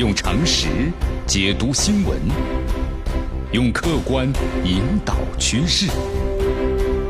[0.00, 0.66] 用常识
[1.26, 2.18] 解读新闻，
[3.52, 4.26] 用客观
[4.64, 5.88] 引导趋势。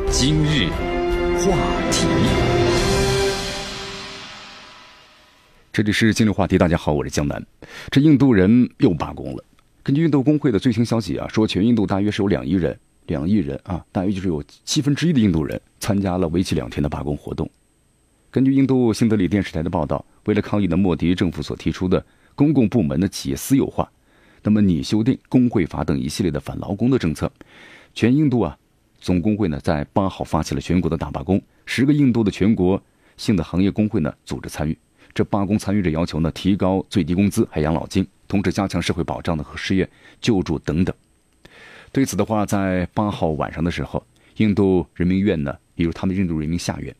[0.09, 0.67] 今日
[1.39, 1.55] 话
[1.89, 2.05] 题，
[5.71, 6.57] 这里是今日话题。
[6.57, 7.41] 大家好，我是江南。
[7.89, 9.43] 这印度人又罢工了。
[9.83, 12.77] 根据印度工会的最新消息啊，说全印度大约是有两亿人，
[13.07, 17.49] 两亿人啊，大约就是有七分之一的印度人参加了为期两天的罢工活动。
[18.29, 22.05] 根据印度新德里电视台的报道，为了抗议的莫迪政府所提出的
[22.41, 23.87] 公共部门的企业私有化，
[24.41, 27.31] 那么拟修订工会法等一系列的反劳工的政策，
[27.93, 28.57] 全印度啊
[28.99, 32.81] 总工会呢在八号发起了全国的大罢工，十个印度的全国
[33.15, 34.75] 性的行业工会呢组织参与。
[35.13, 39.87] 这罢工参与者要求呢提高最低工资、还养老金，同时加强社会保障的和失业
[40.19, 40.95] 救助等等。
[41.91, 44.03] 对此的话，在八号晚上的时候，
[44.37, 46.95] 印度人民院呢，也就是他们印度人民下院。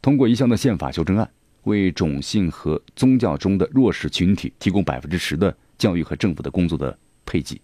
[0.00, 1.28] 通过一项的宪法修正案，
[1.66, 7.60] 为种姓和宗教中的弱势群体提供百分之十的教育和政府的工作的配给。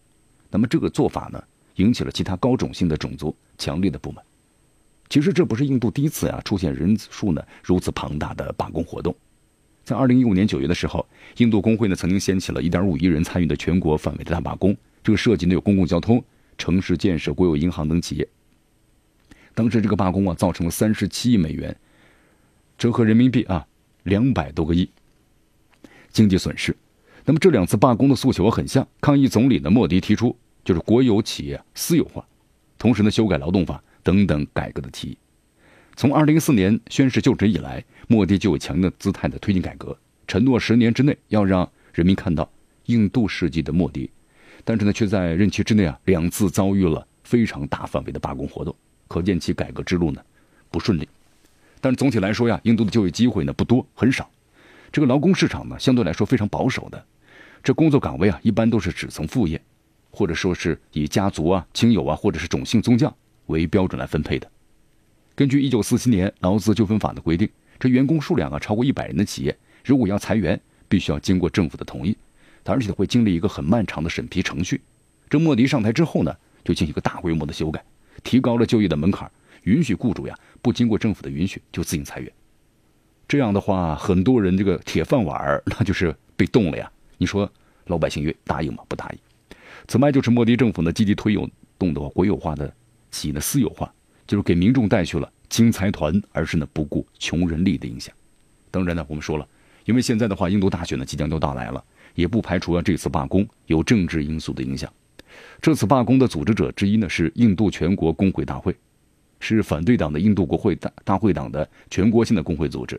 [0.50, 1.42] 那么这个做法呢，
[1.76, 4.22] 引起了其他高种姓的种族强烈的不满。
[5.08, 9.14] 其实这不是印度第一次啊出现人数呢如此庞大的罢工活动。
[9.84, 16.22] 在二零一五年九月的时候，印度工会呢曾经掀起了一点五亿人参与的全国范围的大罢工，这个涉及呢有公共交通、
[16.58, 18.26] 城市建设、国有银行等企业。
[19.54, 21.76] 当时这个罢工啊，造成了三十七亿美元。
[22.78, 23.66] 折合人民币啊，
[24.04, 24.88] 两百多个亿
[26.10, 26.76] 经济损失。
[27.24, 32.26] 那么这两次罢工的诉求很像，抗议总理的莫迪提出就是国有企业私有化，
[32.78, 35.18] 同时呢修改劳动法等等改革的提议。
[35.94, 42.50] 从二零一四年宣誓就职以来，莫迪就有强硬的姿态的推进改革，承诺十年之内要让人民看到
[42.86, 44.10] 印度世纪的莫迪。
[44.64, 48.74] 但是呢，却在任期之内啊两次遭遇了非常大范围的罢工活动，
[49.06, 50.20] 可见其改革之路呢
[50.70, 51.08] 不顺利。
[51.82, 54.30] 但是总体来说呀，印度的就业机会呢不多，很少。
[54.92, 57.04] 这个劳工市场呢相对来说非常保守的，
[57.60, 59.60] 这工作岗位啊一般都是只从副业，
[60.12, 63.12] 或者说是以家族啊、亲友啊或者是种姓宗教
[63.46, 64.48] 为标准来分配的。
[65.34, 67.48] 根据一九四七年劳资纠纷法的规定，
[67.80, 72.16] 这员工数量啊超过一百人的企业，如果要裁员，必须要经过政府的同意，
[72.64, 74.80] 而且会经历一个很漫长的审批程序。
[75.28, 77.82] 这莫迪上台之后呢，就进行一个大规模的修改，
[78.22, 79.28] 提高了就业的门槛。
[79.62, 82.32] 允许雇主呀不经过政府的允许就自行裁员，
[83.28, 86.90] 这样的话，很多人这个铁饭碗儿那就是被动了呀。
[87.18, 87.50] 你说
[87.86, 88.82] 老百姓愿意答应吗？
[88.88, 89.18] 不答应。
[89.88, 92.72] 此外，就是莫迪政府呢积极推有动的国有化的
[93.10, 93.92] 企业的私有化，
[94.26, 98.14] 就是给民众带去了金财团，而是呢不顾穷人利的影响。
[98.70, 99.46] 当然呢，我们说了，
[99.84, 101.82] 因为现在的话，印度大选呢即将就到来了，
[102.14, 104.92] 也不排除啊这次罢工有政治因素的影响。
[105.60, 108.74] 这次罢工的组织者之一呢是印度全国工会大会。
[109.42, 112.98] 是反对党的印度国会大大会党的全国性的工会组织，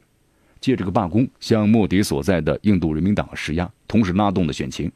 [0.60, 4.92] 借这个罢工向莫迪所在的印度人民党施压，同时拉动的选情，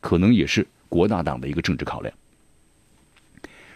[0.00, 2.12] 可能也是国大党的一个政治考量。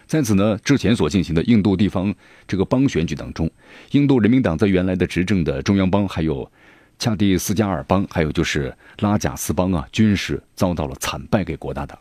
[0.07, 2.13] 在此呢，之前所进行的印度地方
[2.47, 3.47] 这个邦选举当中，
[3.91, 6.51] 印度人民党在原来的执政的中央邦，还有
[6.97, 11.99] 恰蒂斯加尔邦，还有就是拉贾斯邦啊，均是遭到了惨败给国大党。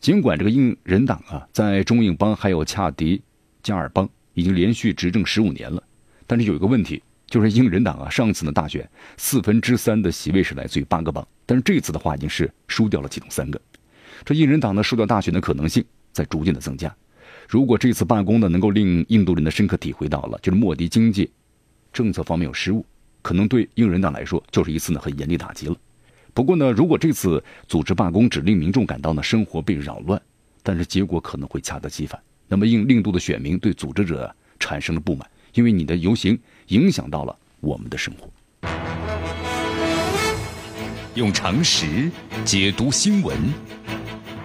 [0.00, 3.20] 尽管这个印人党啊，在中印邦还有恰迪
[3.62, 4.08] 加尔邦。
[4.38, 5.82] 已经连续执政十五年了，
[6.26, 13.60] 但是有一个问题，就是英人党啊，上次的大选四分之三的席位是来自于八个邦，但是这次的话已经是输掉了其中三个，
[14.24, 16.94] 这印人党呢输掉大选的可能性在逐渐的增加。
[17.48, 21.30] 如果这次罢工呢能够令印度人的深刻体会到了，就是莫迪经济
[21.92, 22.86] 政策方面有失误，
[23.22, 25.76] 可能对英人党来说就是一次呢很严厉打击了。
[26.32, 30.20] 不过呢，如果这次组织罢工只令民众感到呢生活被扰乱，
[30.62, 32.20] 但是结果可能会恰得其反。
[32.48, 36.38] 那么，印令度的选民对组织者产生了不满，因为你的游行
[36.68, 38.28] 影响到了我们的生活。
[41.14, 42.10] 用常识
[42.44, 43.36] 解读新闻，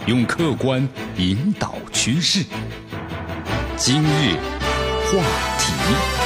[0.06, 0.88] 用客观
[1.18, 2.44] 引导趋势。
[3.78, 4.36] 今日
[5.06, 5.24] 话
[5.60, 6.23] 题。